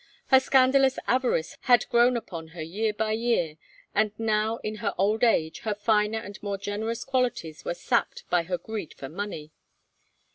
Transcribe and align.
Her 0.29 0.39
scandalous 0.39 0.97
avarice 1.05 1.59
had 1.65 1.87
grown 1.89 2.17
upon 2.17 2.47
her 2.57 2.61
year 2.63 2.91
by 2.91 3.11
year, 3.11 3.57
and 3.93 4.11
now 4.17 4.57
in 4.63 4.77
her 4.77 4.95
old 4.97 5.23
age 5.23 5.59
her 5.59 5.75
finer 5.75 6.17
and 6.17 6.41
more 6.41 6.57
generous 6.57 7.03
qualities 7.03 7.63
were 7.63 7.75
sapped 7.75 8.27
by 8.31 8.41
her 8.45 8.57
greed 8.57 8.95
for 8.95 9.09
money. 9.09 9.51